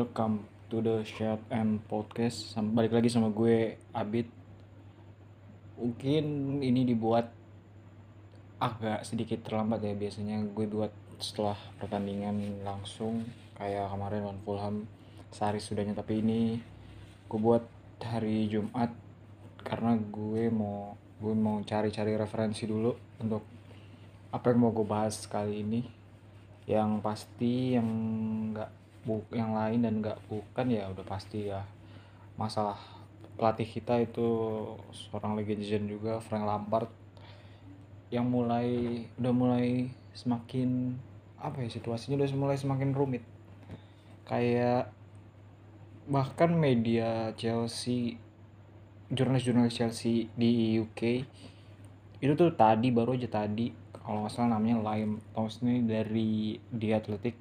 welcome 0.00 0.48
to 0.72 0.80
the 0.80 1.04
Chat 1.04 1.36
and 1.52 1.76
Podcast. 1.84 2.56
Balik 2.56 2.96
lagi 2.96 3.12
sama 3.12 3.28
gue 3.28 3.76
Abid. 3.92 4.32
Mungkin 5.76 6.24
ini 6.64 6.88
dibuat 6.88 7.28
agak 8.56 9.04
sedikit 9.04 9.44
terlambat 9.44 9.84
ya 9.84 9.92
biasanya 9.92 10.40
gue 10.56 10.64
buat 10.72 10.88
setelah 11.20 11.52
pertandingan 11.76 12.64
langsung 12.64 13.28
kayak 13.60 13.92
kemarin 13.92 14.24
lawan 14.24 14.40
Fulham 14.40 14.76
sehari 15.36 15.60
sudahnya 15.60 15.92
tapi 15.92 16.24
ini 16.24 16.56
gue 17.28 17.36
buat 17.36 17.68
hari 18.00 18.48
Jumat 18.48 18.96
karena 19.60 20.00
gue 20.00 20.48
mau 20.48 20.96
gue 21.20 21.34
mau 21.36 21.60
cari-cari 21.60 22.16
referensi 22.16 22.64
dulu 22.64 23.20
untuk 23.20 23.44
apa 24.32 24.48
yang 24.48 24.64
mau 24.64 24.72
gue 24.72 24.86
bahas 24.88 25.28
kali 25.28 25.60
ini 25.60 25.84
yang 26.64 27.04
pasti 27.04 27.76
yang 27.76 27.88
nggak 28.56 28.79
bu 29.04 29.24
yang 29.32 29.56
lain 29.56 29.80
dan 29.80 30.04
nggak 30.04 30.18
bukan 30.28 30.66
ya 30.68 30.88
udah 30.92 31.04
pasti 31.04 31.48
ya. 31.48 31.64
Masalah 32.36 32.76
pelatih 33.36 33.68
kita 33.68 34.00
itu 34.00 34.28
seorang 34.92 35.36
legend 35.36 35.88
juga 35.88 36.20
Frank 36.20 36.44
Lampard 36.44 36.88
yang 38.12 38.28
mulai 38.28 39.00
udah 39.16 39.32
mulai 39.32 39.88
semakin 40.12 40.98
apa 41.40 41.64
ya 41.64 41.68
situasinya 41.72 42.20
udah 42.20 42.28
mulai 42.36 42.56
semakin 42.60 42.92
rumit. 42.92 43.24
Kayak 44.28 44.92
bahkan 46.10 46.50
media 46.52 47.30
Chelsea 47.38 48.18
jurnalis-jurnalis 49.10 49.74
Chelsea 49.74 50.30
di 50.38 50.78
UK 50.78 51.02
itu 52.20 52.32
tuh 52.36 52.52
tadi 52.54 52.92
baru 52.94 53.16
aja 53.16 53.42
tadi 53.42 53.72
kalau 53.90 54.22
nggak 54.26 54.32
salah 54.32 54.58
namanya 54.58 54.82
Liam 54.82 55.22
Thomas 55.34 55.58
ini 55.62 55.82
dari 55.86 56.58
The 56.70 56.88
Athletic 56.94 57.36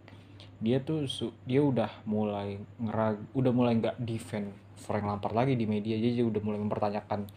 dia 0.60 0.84
tuh 0.84 1.08
su- 1.08 1.36
dia 1.48 1.64
udah 1.64 1.88
mulai 2.04 2.60
ngerag 2.80 3.32
udah 3.32 3.52
mulai 3.56 3.80
nggak 3.80 3.98
defend 4.04 4.52
Frank 4.80 5.04
Lampard 5.08 5.36
lagi 5.36 5.56
di 5.56 5.64
media. 5.68 5.96
Dia 5.96 6.24
udah 6.24 6.40
mulai 6.44 6.60
mempertanyakan 6.60 7.28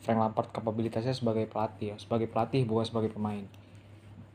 Frank 0.00 0.18
Lampard 0.20 0.48
kapabilitasnya 0.52 1.16
sebagai 1.16 1.48
pelatih 1.48 1.92
ya 1.92 1.96
sebagai 1.96 2.28
pelatih 2.28 2.64
bukan 2.68 2.84
sebagai 2.84 3.10
pemain. 3.12 3.44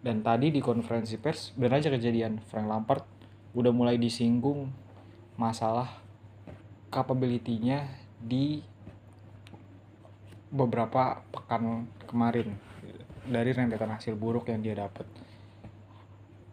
Dan 0.04 0.20
tadi 0.20 0.52
di 0.52 0.60
konferensi 0.60 1.16
pers 1.16 1.56
benar 1.56 1.80
aja 1.80 1.88
kejadian 1.88 2.44
Frank 2.50 2.68
Lampard 2.68 3.06
udah 3.54 3.72
mulai 3.72 3.96
disinggung 4.02 4.74
masalah 5.38 6.02
capability-nya 6.94 7.90
di 8.22 8.62
beberapa 10.54 11.26
pekan 11.34 11.90
kemarin 12.06 12.54
dari 13.26 13.50
rentetan 13.56 13.90
hasil 13.90 14.14
buruk 14.14 14.52
yang 14.52 14.62
dia 14.62 14.78
dapat 14.78 15.08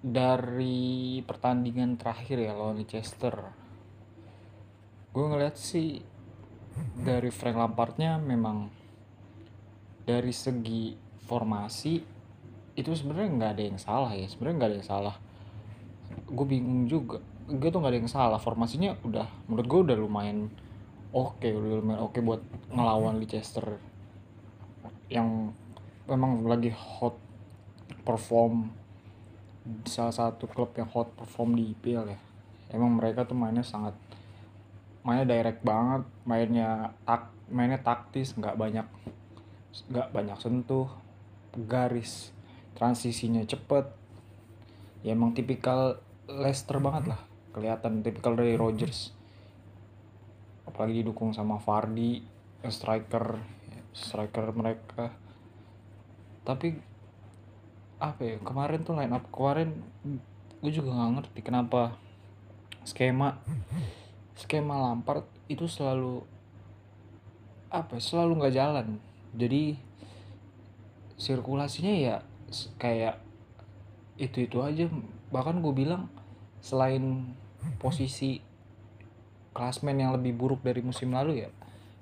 dari 0.00 1.20
pertandingan 1.28 2.00
terakhir 2.00 2.40
ya 2.40 2.56
lawan 2.56 2.80
Leicester. 2.80 3.36
Gue 5.12 5.24
ngeliat 5.28 5.60
sih 5.60 6.00
dari 6.96 7.28
Frank 7.28 7.60
Lampardnya 7.60 8.16
memang 8.16 8.72
dari 10.08 10.32
segi 10.32 10.96
formasi 11.28 12.00
itu 12.72 12.90
sebenarnya 12.96 13.28
nggak 13.36 13.52
ada 13.52 13.64
yang 13.68 13.78
salah 13.78 14.12
ya 14.16 14.24
sebenarnya 14.24 14.56
nggak 14.56 14.70
ada 14.72 14.78
yang 14.80 14.88
salah. 14.88 15.16
Gue 16.32 16.46
bingung 16.48 16.88
juga 16.88 17.20
gue 17.50 17.68
tuh 17.68 17.78
nggak 17.84 17.92
ada 17.92 18.00
yang 18.00 18.08
salah 18.10 18.40
formasinya 18.40 18.96
udah 19.04 19.28
menurut 19.50 19.66
gue 19.68 19.80
udah 19.90 19.96
lumayan 20.00 20.48
oke 21.12 21.44
udah 21.44 21.82
lumayan 21.82 22.00
oke 22.00 22.16
buat 22.24 22.40
ngelawan 22.72 23.20
Leicester. 23.20 23.76
Yang 25.12 25.52
memang 26.08 26.40
lagi 26.48 26.72
hot 26.72 27.20
perform 28.08 28.80
salah 29.86 30.14
satu 30.14 30.46
klub 30.50 30.74
yang 30.76 30.88
hot 30.90 31.12
perform 31.14 31.56
di 31.58 31.72
IPL 31.74 32.06
ya. 32.10 32.20
Emang 32.70 32.94
mereka 32.94 33.26
tuh 33.26 33.34
mainnya 33.34 33.66
sangat 33.66 33.94
mainnya 35.00 35.24
direct 35.24 35.64
banget 35.64 36.04
mainnya 36.28 36.92
tak 37.08 37.32
mainnya 37.48 37.80
taktis 37.80 38.36
nggak 38.36 38.52
banyak 38.52 38.84
nggak 39.88 40.12
banyak 40.12 40.36
sentuh 40.38 40.86
garis 41.66 42.30
transisinya 42.78 43.42
cepet. 43.44 43.90
Ya 45.00 45.16
emang 45.16 45.32
tipikal 45.32 45.98
Leicester 46.30 46.78
banget 46.78 47.16
lah 47.16 47.20
kelihatan 47.50 48.06
tipikal 48.06 48.38
dari 48.38 48.54
Rodgers. 48.54 49.10
Apalagi 50.68 51.02
didukung 51.02 51.34
sama 51.34 51.58
Vardy 51.58 52.22
striker 52.68 53.40
striker 53.90 54.54
mereka. 54.54 55.10
Tapi 56.46 56.78
apa 58.00 58.20
ya 58.24 58.36
kemarin 58.40 58.80
tuh 58.80 58.96
line 58.96 59.12
up 59.12 59.28
kemarin 59.28 59.76
gue 60.60 60.70
juga 60.72 60.92
nggak 60.92 61.10
ngerti 61.20 61.40
kenapa 61.44 62.00
skema 62.84 63.36
skema 64.40 64.80
Lampard 64.80 65.28
itu 65.52 65.68
selalu 65.68 66.24
apa 67.70 67.96
ya, 67.96 68.02
selalu 68.02 68.32
nggak 68.40 68.56
jalan. 68.56 68.86
Jadi 69.36 69.78
sirkulasinya 71.20 71.92
ya 71.94 72.16
kayak 72.80 73.20
itu 74.18 74.48
itu 74.48 74.58
aja. 74.64 74.88
Bahkan 75.30 75.60
gue 75.60 75.74
bilang 75.76 76.10
selain 76.64 77.36
posisi 77.78 78.40
klasmen 79.52 80.00
yang 80.00 80.16
lebih 80.16 80.32
buruk 80.34 80.64
dari 80.64 80.80
musim 80.80 81.12
lalu 81.12 81.44
ya 81.44 81.50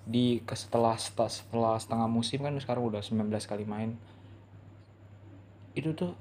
di 0.09 0.41
setelah, 0.49 0.97
setelah 0.97 1.77
setengah 1.77 2.09
musim 2.09 2.41
kan 2.41 2.57
sekarang 2.57 2.89
udah 2.89 3.05
19 3.05 3.29
kali 3.45 3.69
main 3.69 4.01
itu 5.79 5.95
tuh 5.95 6.13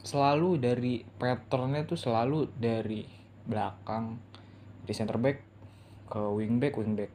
selalu 0.00 0.60
dari 0.60 1.04
patternnya 1.04 1.84
tuh 1.84 1.96
selalu 1.96 2.48
dari 2.56 3.04
belakang 3.44 4.16
di 4.84 4.92
center 4.96 5.20
back 5.20 5.44
ke 6.08 6.20
wing 6.20 6.60
back 6.60 6.76
wing 6.76 6.96
back. 6.96 7.12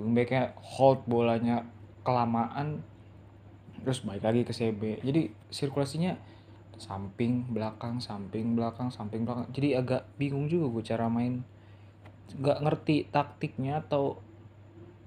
Wing 0.00 0.12
backnya 0.16 0.56
hold 0.58 1.06
bolanya 1.06 1.64
kelamaan 2.02 2.82
terus 3.84 4.00
balik 4.00 4.24
lagi 4.24 4.48
ke 4.48 4.52
CB 4.56 5.04
jadi 5.04 5.28
sirkulasinya 5.52 6.16
samping 6.76 7.46
belakang 7.50 8.02
samping 8.02 8.58
belakang 8.58 8.90
samping 8.90 9.22
belakang. 9.22 9.46
Jadi 9.54 9.78
agak 9.78 10.02
bingung 10.18 10.50
juga 10.50 10.70
gue 10.74 10.82
cara 10.84 11.06
main. 11.06 11.42
Nggak 12.34 12.58
ngerti 12.64 12.96
taktiknya 13.10 13.84
atau 13.84 14.18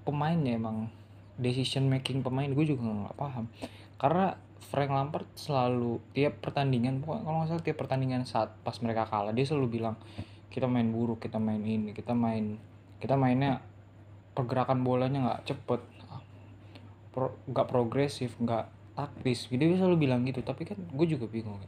pemainnya 0.08 0.56
emang 0.56 0.88
decision 1.36 1.86
making 1.86 2.24
pemain 2.24 2.48
gue 2.48 2.64
juga 2.64 2.88
nggak 2.88 3.16
paham. 3.18 3.44
Karena 4.00 4.38
Frank 4.58 4.90
Lampard 4.90 5.28
selalu 5.38 6.02
tiap 6.12 6.42
pertandingan 6.42 7.00
pokoknya 7.00 7.22
kalau 7.24 7.36
nggak 7.40 7.48
salah 7.54 7.64
tiap 7.64 7.78
pertandingan 7.78 8.22
saat 8.26 8.50
pas 8.66 8.76
mereka 8.84 9.08
kalah 9.08 9.32
dia 9.32 9.46
selalu 9.46 9.80
bilang 9.80 9.96
kita 10.52 10.66
main 10.66 10.90
buruk 10.90 11.22
kita 11.22 11.38
main 11.38 11.62
ini 11.62 11.94
kita 11.94 12.12
main 12.12 12.58
kita 12.98 13.14
mainnya 13.14 13.62
pergerakan 14.34 14.82
bolanya 14.82 15.18
nggak 15.24 15.40
cepet 15.54 15.80
pro- 17.18 17.38
nggak 17.50 17.66
progresif 17.66 18.38
nggak 18.38 18.70
taktis. 18.94 19.50
Gitu 19.50 19.58
dia 19.58 19.78
selalu 19.78 20.06
bilang 20.06 20.22
gitu. 20.22 20.38
Tapi 20.46 20.62
kan 20.62 20.78
gue 20.78 21.06
juga 21.06 21.26
bingung 21.26 21.58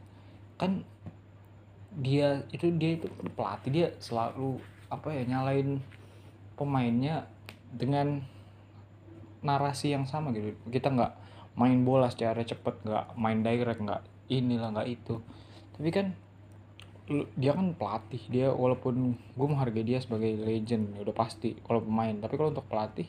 kan 0.55 0.85
dia 1.91 2.45
itu 2.53 2.71
dia 2.77 2.95
itu 2.95 3.09
pelatih 3.35 3.71
dia 3.73 3.87
selalu 3.97 4.61
apa 4.87 5.09
ya 5.11 5.25
nyalain 5.25 5.81
pemainnya 6.55 7.25
dengan 7.75 8.23
narasi 9.43 9.91
yang 9.91 10.07
sama 10.07 10.31
gitu. 10.31 10.55
Kita 10.71 10.87
nggak 10.87 11.11
main 11.55 11.79
bola 11.83 12.07
secara 12.07 12.41
cepet 12.41 12.87
nggak 12.87 13.05
main 13.19 13.43
direct 13.43 13.81
nggak 13.83 14.01
inilah 14.31 14.71
nggak 14.71 14.87
itu. 14.87 15.19
Tapi 15.75 15.89
kan 15.91 16.07
dia 17.35 17.51
kan 17.51 17.75
pelatih 17.75 18.23
dia 18.31 18.47
walaupun 18.55 19.19
gue 19.35 19.47
menghargai 19.47 19.83
dia 19.83 19.99
sebagai 19.99 20.31
legend 20.39 20.95
ya 20.95 21.03
udah 21.03 21.15
pasti 21.15 21.57
kalau 21.63 21.83
pemain. 21.83 22.15
Tapi 22.15 22.33
kalau 22.39 22.55
untuk 22.55 22.67
pelatih 22.67 23.07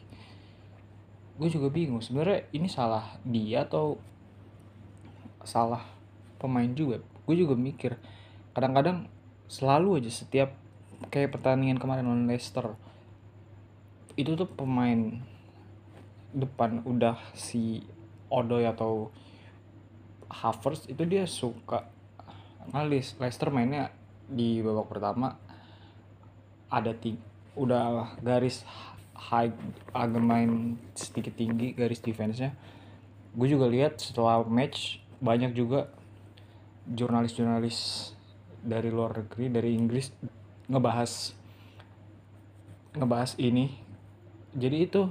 gue 1.33 1.49
juga 1.49 1.73
bingung 1.73 2.05
sebenarnya 2.05 2.45
ini 2.53 2.69
salah 2.69 3.17
dia 3.25 3.65
atau 3.65 3.97
salah 5.47 5.83
pemain 6.43 6.69
juga? 6.75 6.99
Gue 7.25 7.39
juga 7.39 7.55
mikir 7.55 7.95
kadang-kadang 8.53 9.07
selalu 9.47 10.03
aja 10.03 10.11
setiap 10.13 10.53
kayak 11.09 11.35
pertandingan 11.35 11.81
kemarin 11.81 12.07
lawan 12.07 12.29
Leicester 12.29 12.77
itu 14.15 14.37
tuh 14.37 14.49
pemain 14.49 15.25
depan 16.33 16.85
udah 16.85 17.17
si 17.33 17.85
Odoi 18.33 18.65
atau 18.65 19.13
Havertz 20.33 20.89
itu 20.89 21.05
dia 21.05 21.29
suka 21.29 21.85
ngalis. 22.73 23.21
Leicester 23.21 23.53
mainnya 23.53 23.93
di 24.25 24.65
babak 24.65 24.89
pertama 24.89 25.37
ada 26.73 26.97
ting 26.97 27.21
udah 27.53 28.17
garis 28.25 28.65
high 29.13 29.53
agak 29.93 30.25
main 30.25 30.81
sedikit 30.97 31.37
tinggi 31.37 31.77
garis 31.77 32.01
defense-nya. 32.01 32.57
Gue 33.37 33.49
juga 33.53 33.69
lihat 33.69 34.01
setelah 34.01 34.41
match 34.49 35.05
banyak 35.21 35.53
juga 35.53 35.93
jurnalis-jurnalis 36.89 38.11
dari 38.65 38.89
luar 38.89 39.21
negeri 39.21 39.53
dari 39.53 39.71
Inggris 39.77 40.11
ngebahas 40.67 41.37
ngebahas 42.97 43.37
ini. 43.37 43.77
Jadi 44.57 44.77
itu 44.85 45.09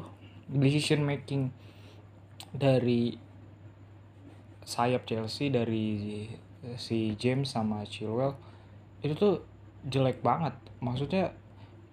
decision 0.49 1.05
making 1.05 1.53
dari 2.49 3.13
sayap 4.65 5.05
Chelsea 5.05 5.53
dari 5.53 6.25
si 6.77 7.13
James 7.17 7.49
sama 7.49 7.85
Chilwell 7.85 8.37
itu 9.01 9.13
tuh 9.17 9.35
jelek 9.85 10.21
banget. 10.21 10.53
Maksudnya 10.81 11.33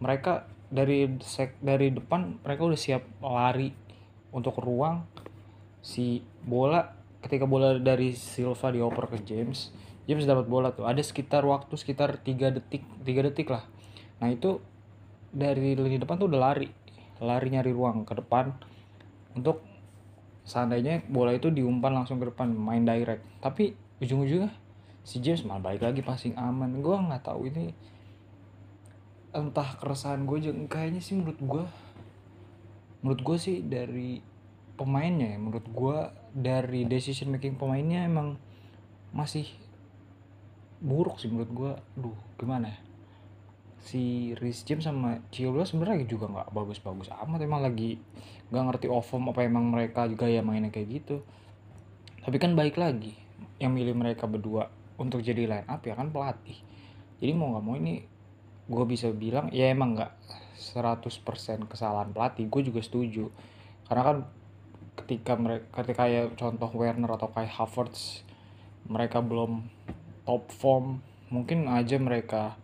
mereka 0.01 0.49
dari 0.69 1.09
sek 1.25 1.57
dari 1.65 1.89
depan 1.89 2.41
mereka 2.45 2.69
udah 2.69 2.79
siap 2.81 3.05
lari 3.21 3.73
untuk 4.33 4.61
ruang. 4.61 5.05
Si 5.81 6.21
bola 6.45 6.97
ketika 7.25 7.49
bola 7.49 7.81
dari 7.81 8.13
Silva 8.13 8.69
dioper 8.69 9.09
ke 9.09 9.19
James 9.25 9.73
James 10.09 10.25
dapat 10.25 10.49
bola 10.49 10.73
tuh. 10.73 10.89
Ada 10.89 11.05
sekitar 11.05 11.45
waktu 11.45 11.77
sekitar 11.77 12.17
tiga 12.25 12.49
detik 12.49 12.81
tiga 13.05 13.21
detik 13.21 13.53
lah. 13.53 13.69
Nah 14.25 14.33
itu 14.33 14.57
dari 15.29 15.77
lini 15.77 16.01
depan 16.01 16.17
tuh 16.17 16.33
udah 16.33 16.41
lari. 16.41 16.73
Lari 17.21 17.53
nyari 17.53 17.69
ruang 17.77 18.09
ke 18.09 18.17
depan 18.17 18.57
untuk 19.37 19.61
seandainya 20.49 21.05
bola 21.13 21.37
itu 21.37 21.53
diumpan 21.53 21.93
langsung 21.93 22.17
ke 22.17 22.33
depan 22.33 22.49
main 22.49 22.89
direct. 22.89 23.21
Tapi 23.45 23.77
ujung-ujungnya 24.01 24.49
si 25.05 25.21
James 25.21 25.45
malah 25.45 25.61
balik 25.61 25.85
lagi 25.85 26.01
passing 26.01 26.33
aman. 26.41 26.81
Gue 26.81 26.97
nggak 26.97 27.23
tahu 27.29 27.53
ini 27.53 27.77
entah 29.37 29.77
keresahan 29.77 30.25
gue 30.25 30.41
kayaknya 30.73 31.05
sih 31.05 31.21
menurut 31.21 31.37
gue 31.37 31.65
menurut 33.05 33.21
gue 33.21 33.37
sih 33.37 33.57
dari 33.61 34.25
pemainnya 34.75 35.37
ya 35.37 35.39
menurut 35.39 35.67
gue 35.69 35.99
dari 36.33 36.89
decision 36.89 37.37
making 37.37 37.61
pemainnya 37.61 38.09
emang 38.09 38.41
masih 39.13 39.45
buruk 40.81 41.21
sih 41.21 41.29
menurut 41.29 41.53
gue 41.53 41.73
duh 42.01 42.17
gimana 42.41 42.73
ya 42.73 42.79
si 43.83 44.35
Rhys 44.39 44.67
James 44.67 44.83
sama 44.83 45.23
Chilwell 45.31 45.67
sebenarnya 45.67 46.05
juga 46.09 46.27
nggak 46.29 46.51
bagus-bagus 46.51 47.11
amat. 47.25 47.41
Emang 47.43 47.63
lagi 47.63 47.99
nggak 48.51 48.65
ngerti 48.73 48.87
off-form 48.91 49.31
apa 49.31 49.45
emang 49.45 49.71
mereka 49.71 50.09
juga 50.11 50.27
ya 50.27 50.43
mainnya 50.43 50.73
kayak 50.73 50.89
gitu. 51.03 51.23
Tapi 52.23 52.37
kan 52.37 52.59
balik 52.59 52.77
lagi 52.77 53.15
yang 53.63 53.75
milih 53.75 53.95
mereka 53.95 54.27
berdua 54.27 54.71
untuk 54.99 55.23
jadi 55.23 55.47
line 55.47 55.69
up 55.71 55.83
ya 55.87 55.95
kan 55.95 56.11
pelatih. 56.11 56.59
Jadi 57.23 57.33
mau 57.35 57.55
nggak 57.55 57.65
mau 57.65 57.75
ini 57.79 58.03
gue 58.69 58.85
bisa 58.85 59.09
bilang 59.15 59.49
ya 59.55 59.73
emang 59.73 59.97
nggak 59.97 60.13
100% 60.59 61.71
kesalahan 61.71 62.11
pelatih 62.13 62.51
gue 62.51 62.63
juga 62.67 62.81
setuju. 62.83 63.31
Karena 63.87 64.03
kan 64.05 64.19
ketika 64.99 65.39
mereka 65.39 65.65
ketika 65.81 66.05
kayak 66.05 66.35
contoh 66.35 66.71
Werner 66.75 67.15
atau 67.15 67.31
kayak 67.31 67.55
Havertz 67.55 68.27
mereka 68.91 69.23
belum 69.23 69.71
top 70.27 70.51
form 70.51 71.01
mungkin 71.31 71.71
aja 71.71 71.97
mereka 71.97 72.59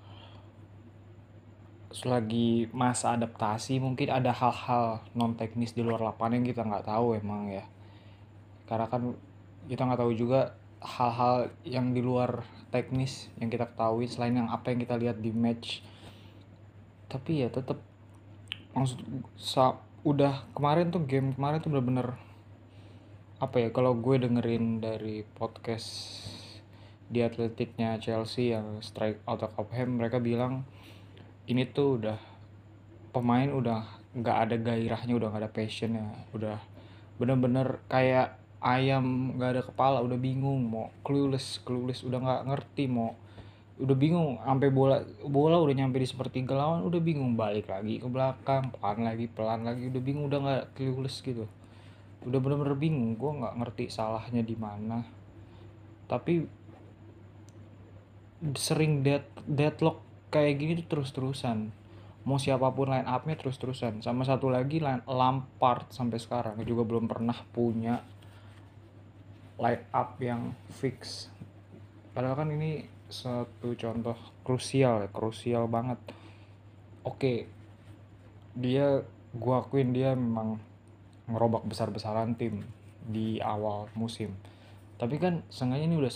selagi 1.94 2.75
masa 2.75 3.14
adaptasi 3.14 3.79
mungkin 3.79 4.11
ada 4.11 4.35
hal-hal 4.35 5.06
non 5.14 5.38
teknis 5.38 5.79
di 5.79 5.87
luar 5.87 6.02
lapangan 6.02 6.43
yang 6.43 6.46
kita 6.50 6.67
nggak 6.67 6.91
tahu 6.91 7.14
emang 7.14 7.55
ya. 7.55 7.62
Karena 8.67 8.91
kan 8.91 9.14
kita 9.70 9.87
nggak 9.87 10.02
tahu 10.02 10.12
juga 10.19 10.58
hal-hal 10.82 11.55
yang 11.62 11.94
di 11.94 12.02
luar 12.02 12.43
teknis 12.75 13.31
yang 13.38 13.46
kita 13.46 13.70
ketahui 13.70 14.11
selain 14.11 14.35
yang 14.35 14.50
apa 14.50 14.75
yang 14.75 14.82
kita 14.82 14.99
lihat 14.99 15.23
di 15.23 15.31
match. 15.31 15.87
Tapi 17.06 17.46
ya 17.46 17.49
tetap 17.55 17.79
maksud 18.75 18.99
sa 19.38 19.79
udah 20.02 20.50
kemarin 20.50 20.91
tuh 20.91 21.06
game 21.06 21.31
kemarin 21.32 21.62
tuh 21.62 21.70
bener-bener 21.70 22.19
apa 23.38 23.56
ya 23.62 23.70
kalau 23.70 23.94
gue 23.94 24.19
dengerin 24.19 24.82
dari 24.82 25.23
podcast 25.23 25.88
di 27.06 27.23
atletiknya 27.23 28.02
Chelsea 28.02 28.50
yang 28.50 28.82
strike 28.82 29.23
out 29.31 29.46
of 29.46 29.55
Cobham 29.55 30.02
mereka 30.02 30.19
bilang 30.19 30.67
ini 31.44 31.69
tuh 31.69 32.00
udah 32.00 32.19
pemain 33.12 33.50
udah 33.52 33.85
nggak 34.14 34.37
ada 34.49 34.56
gairahnya 34.56 35.14
udah 35.17 35.29
nggak 35.31 35.43
ada 35.44 35.52
passionnya. 35.52 36.06
Udah 36.32 36.58
bener-bener 37.20 37.82
kayak 37.87 38.41
ayam 38.64 39.37
nggak 39.37 39.50
ada 39.55 39.62
kepala 39.62 40.00
udah 40.00 40.17
bingung 40.17 40.64
mau 40.64 40.88
clueless 41.05 41.61
clueless 41.61 42.00
udah 42.00 42.17
nggak 42.17 42.43
ngerti 42.49 42.88
mau 42.88 43.12
udah 43.75 43.96
bingung 43.99 44.38
sampai 44.41 44.70
bola 44.70 45.02
bola 45.26 45.61
udah 45.61 45.75
nyampe 45.75 46.00
di 46.00 46.06
sepertiga 46.06 46.55
lawan 46.55 46.87
udah 46.87 47.02
bingung 47.02 47.35
balik 47.35 47.67
lagi 47.69 47.99
ke 47.99 48.06
belakang 48.06 48.70
pelan 48.73 49.02
lagi 49.02 49.26
pelan 49.26 49.67
lagi 49.67 49.91
udah 49.91 50.02
bingung 50.02 50.31
udah 50.31 50.41
nggak 50.41 50.64
clueless 50.79 51.20
gitu. 51.20 51.44
Udah 52.25 52.38
bener-bener 52.41 52.79
bingung 52.79 53.20
gue 53.20 53.31
nggak 53.44 53.55
ngerti 53.61 53.85
salahnya 53.93 54.41
di 54.41 54.56
mana. 54.56 55.05
Tapi 56.08 56.46
sering 58.56 59.05
dead 59.05 59.25
deadlock 59.44 60.00
kayak 60.34 60.58
gini 60.58 60.72
tuh 60.82 60.98
terus-terusan. 60.98 61.70
Mau 62.26 62.42
siapa 62.42 62.75
pun 62.75 62.90
line 62.90 63.06
up-nya 63.06 63.38
terus-terusan. 63.38 64.02
Sama 64.02 64.26
satu 64.26 64.50
lagi 64.50 64.82
line 64.82 65.06
Lampard 65.06 65.94
sampai 65.94 66.19
sekarang. 66.19 66.58
Juga 66.66 66.82
belum 66.82 67.06
pernah 67.06 67.38
punya 67.54 68.02
line 69.62 69.86
up 69.94 70.19
yang 70.19 70.50
fix. 70.75 71.31
Padahal 72.10 72.42
kan 72.42 72.50
ini 72.50 72.90
satu 73.06 73.78
contoh 73.78 74.19
krusial 74.42 75.06
ya 75.06 75.08
krusial 75.14 75.70
banget. 75.70 76.02
Oke 77.06 77.46
dia 78.54 79.02
gua 79.34 79.66
akuin 79.66 79.90
dia 79.90 80.14
memang 80.14 80.62
ngerobak 81.26 81.66
besar-besaran 81.66 82.38
tim 82.38 82.62
di 83.02 83.42
awal 83.42 83.90
musim 83.98 84.31
tapi 84.94 85.19
kan 85.19 85.43
sengaja 85.50 85.85
ini 85.85 85.99
udah 85.99 86.12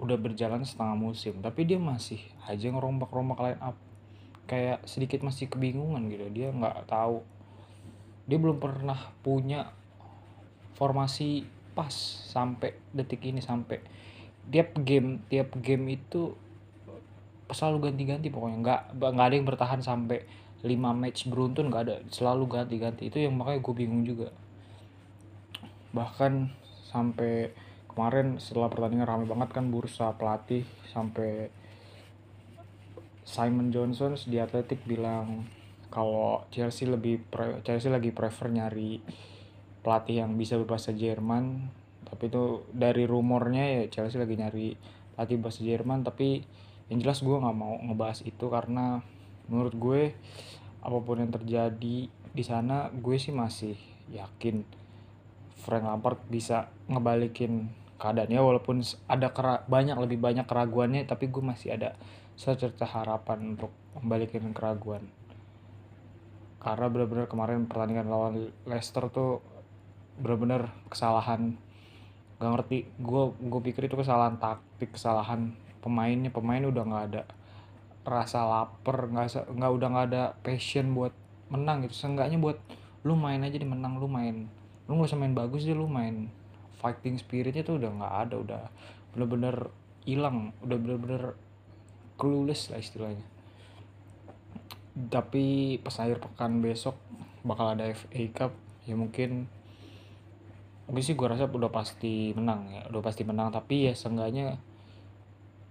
udah 0.00 0.16
berjalan 0.16 0.64
setengah 0.64 0.96
musim 0.96 1.44
tapi 1.44 1.68
dia 1.68 1.76
masih 1.76 2.18
aja 2.48 2.72
ngerombak-rombak 2.72 3.38
line 3.40 3.60
up. 3.60 3.76
Kayak 4.48 4.84
sedikit 4.84 5.22
masih 5.22 5.48
kebingungan 5.48 6.08
gitu 6.08 6.26
dia 6.32 6.48
nggak 6.50 6.88
tahu. 6.88 7.22
Dia 8.26 8.38
belum 8.40 8.58
pernah 8.58 8.98
punya 9.20 9.70
formasi 10.76 11.44
pas 11.72 11.92
sampai 12.28 12.76
detik 12.92 13.24
ini 13.24 13.40
sampai 13.40 13.80
tiap 14.52 14.76
game 14.82 15.22
tiap 15.30 15.54
game 15.62 15.96
itu 15.96 16.36
selalu 17.52 17.92
ganti-ganti 17.92 18.32
pokoknya. 18.32 18.58
Nggak 18.60 18.80
nggak 18.96 19.26
ada 19.28 19.34
yang 19.36 19.46
bertahan 19.48 19.80
sampai 19.84 20.24
5 20.62 20.72
match 20.94 21.28
beruntun 21.28 21.68
nggak 21.68 21.82
ada. 21.84 21.96
Selalu 22.08 22.44
ganti-ganti. 22.48 23.12
Itu 23.12 23.18
yang 23.20 23.36
makanya 23.36 23.60
gue 23.60 23.74
bingung 23.74 24.02
juga. 24.06 24.32
Bahkan 25.92 26.48
sampai 26.88 27.52
kemarin 27.92 28.40
setelah 28.40 28.72
pertandingan 28.72 29.08
ramai 29.08 29.26
banget 29.28 29.52
kan 29.52 29.68
bursa 29.68 30.16
pelatih 30.16 30.64
sampai 30.90 31.52
Simon 33.22 33.70
Johnson 33.70 34.18
di 34.26 34.36
Atletik 34.42 34.82
bilang 34.84 35.46
kalau 35.92 36.48
Chelsea 36.48 36.88
lebih 36.88 37.20
pre, 37.28 37.60
Chelsea 37.62 37.92
lagi 37.92 38.10
prefer 38.10 38.48
nyari 38.48 38.98
pelatih 39.84 40.24
yang 40.24 40.34
bisa 40.40 40.56
berbahasa 40.56 40.96
Jerman. 40.96 41.68
Tapi 42.08 42.28
itu 42.32 42.64
dari 42.72 43.04
rumornya 43.04 43.64
ya 43.80 43.82
Chelsea 43.92 44.16
lagi 44.16 44.34
nyari 44.40 44.74
pelatih 45.14 45.38
bahasa 45.38 45.60
Jerman. 45.60 46.00
Tapi 46.02 46.42
yang 46.88 46.98
jelas 47.04 47.20
gue 47.20 47.36
nggak 47.36 47.56
mau 47.56 47.76
ngebahas 47.76 48.24
itu 48.24 48.48
karena 48.48 49.04
menurut 49.52 49.74
gue 49.76 50.02
apa 50.82 50.98
pun 50.98 51.20
yang 51.20 51.30
terjadi 51.30 52.08
di 52.08 52.44
sana 52.44 52.88
gue 52.90 53.16
sih 53.20 53.30
masih 53.30 53.76
yakin 54.10 54.64
Frank 55.62 55.86
Lampard 55.86 56.18
bisa 56.26 56.72
ngebalikin 56.90 57.81
keadaannya 58.02 58.42
walaupun 58.42 58.82
ada 59.06 59.30
banyak 59.70 59.94
lebih 59.94 60.18
banyak 60.18 60.42
keraguannya 60.42 61.06
tapi 61.06 61.30
gue 61.30 61.38
masih 61.38 61.78
ada 61.78 61.94
secerca 62.34 62.82
harapan 62.82 63.54
untuk 63.54 63.70
membalikin 63.94 64.50
keraguan. 64.50 65.06
Karena 66.58 66.90
benar-benar 66.90 67.30
kemarin 67.30 67.70
pertandingan 67.70 68.10
lawan 68.10 68.34
Leicester 68.66 69.06
tuh 69.06 69.38
benar-benar 70.18 70.74
kesalahan. 70.90 71.54
Gak 72.42 72.50
ngerti 72.58 72.90
gue 72.98 73.22
gue 73.38 73.60
pikir 73.70 73.86
itu 73.86 73.94
kesalahan 73.94 74.34
taktik 74.42 74.98
kesalahan 74.98 75.54
pemainnya 75.78 76.34
pemain 76.34 76.62
udah 76.62 76.82
nggak 76.82 77.04
ada 77.14 77.22
rasa 78.02 78.42
lapar 78.42 79.06
nggak 79.10 79.46
nggak 79.46 79.72
udah 79.78 79.88
nggak 79.94 80.06
ada 80.10 80.22
passion 80.42 80.90
buat 80.90 81.14
menang 81.54 81.86
gitu. 81.86 81.94
Seenggaknya 81.94 82.42
buat 82.42 82.58
lu 83.06 83.14
main 83.14 83.46
aja 83.46 83.54
di 83.54 83.66
menang 83.66 84.02
lu 84.02 84.10
main. 84.10 84.50
Lu 84.90 84.98
nggak 84.98 85.14
usah 85.14 85.20
main 85.22 85.38
bagus 85.38 85.62
deh 85.62 85.78
lu 85.78 85.86
main 85.86 86.41
fighting 86.82 87.16
spiritnya 87.16 87.62
tuh 87.62 87.78
udah 87.78 87.90
nggak 87.94 88.14
ada 88.26 88.34
udah 88.42 88.62
bener-bener 89.14 89.70
hilang 90.02 90.50
udah 90.66 90.76
bener-bener 90.82 91.38
clueless 92.18 92.68
lah 92.74 92.82
istilahnya. 92.82 93.24
Tapi 95.08 95.78
pas 95.80 95.94
akhir 96.02 96.20
pekan 96.20 96.60
besok 96.60 96.98
bakal 97.46 97.72
ada 97.72 97.88
FA 97.94 98.22
Cup 98.34 98.52
ya 98.82 98.98
mungkin 98.98 99.46
mungkin 100.90 101.02
sih 101.02 101.14
gue 101.14 101.26
rasa 101.26 101.46
udah 101.46 101.70
pasti 101.70 102.34
menang 102.34 102.68
ya 102.70 102.82
udah 102.90 103.02
pasti 103.02 103.22
menang. 103.22 103.54
Tapi 103.54 103.90
ya 103.90 103.94
seenggaknya 103.94 104.58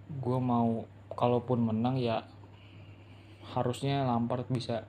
gue 0.08 0.38
mau 0.40 0.84
kalaupun 1.12 1.60
menang 1.60 2.00
ya 2.00 2.24
harusnya 3.52 4.08
Lampard 4.08 4.48
bisa 4.48 4.88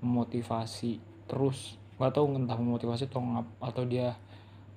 memotivasi 0.00 0.98
terus. 1.28 1.76
Gak 2.00 2.16
tau 2.16 2.32
entah 2.32 2.56
memotivasi 2.56 3.12
atau 3.12 3.20
atau 3.60 3.84
dia 3.84 4.16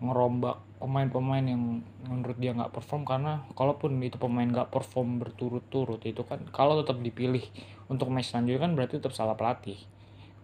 ngerombak 0.04 0.60
pemain-pemain 0.84 1.48
yang 1.48 1.80
menurut 2.12 2.36
dia 2.36 2.52
nggak 2.52 2.76
perform 2.76 3.08
karena 3.08 3.48
kalaupun 3.56 4.04
itu 4.04 4.20
pemain 4.20 4.44
nggak 4.44 4.68
perform 4.68 5.16
berturut-turut 5.16 6.04
itu 6.04 6.28
kan 6.28 6.44
kalau 6.52 6.84
tetap 6.84 7.00
dipilih 7.00 7.40
untuk 7.88 8.12
match 8.12 8.36
selanjutnya 8.36 8.68
kan 8.68 8.72
berarti 8.76 9.00
tetap 9.00 9.16
salah 9.16 9.40
pelatih. 9.40 9.80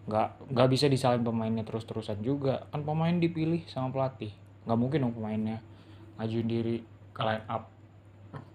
Nggak 0.08 0.48
nggak 0.48 0.68
bisa 0.72 0.88
disalin 0.88 1.20
pemainnya 1.20 1.60
terus-terusan 1.60 2.24
juga. 2.24 2.64
Kan 2.72 2.88
pemain 2.88 3.12
dipilih 3.12 3.68
sama 3.68 3.92
pelatih. 3.92 4.32
Nggak 4.64 4.78
mungkin 4.80 4.98
dong 5.04 5.12
pemainnya 5.12 5.60
ngajuin 6.16 6.48
diri 6.48 6.76
ke 7.12 7.20
line 7.20 7.44
up 7.44 7.68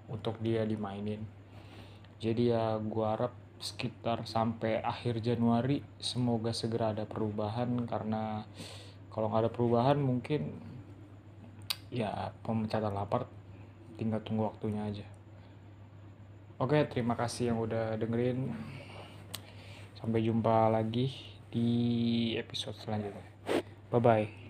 untuk 0.09 0.41
dia 0.41 0.65
dimainin. 0.65 1.21
Jadi 2.17 2.49
ya 2.49 2.81
gua 2.81 3.13
harap 3.13 3.33
sekitar 3.61 4.25
sampai 4.25 4.81
akhir 4.81 5.21
Januari 5.21 5.85
semoga 6.01 6.49
segera 6.49 6.97
ada 6.97 7.05
perubahan 7.05 7.85
karena 7.85 8.41
kalau 9.13 9.29
nggak 9.29 9.47
ada 9.47 9.51
perubahan 9.53 10.01
mungkin 10.01 10.73
ya 11.95 12.35
pemecatan 12.43 12.91
lapar 12.91 13.23
tinggal 13.95 14.19
tunggu 14.19 14.51
waktunya 14.51 14.83
aja. 14.83 15.07
Oke 16.59 16.83
terima 16.91 17.15
kasih 17.15 17.55
yang 17.55 17.63
udah 17.63 17.95
dengerin. 17.95 18.51
Sampai 19.95 20.27
jumpa 20.27 20.67
lagi 20.67 21.15
di 21.47 21.69
episode 22.35 22.75
selanjutnya. 22.83 23.25
Bye 23.87 24.03
bye 24.03 24.44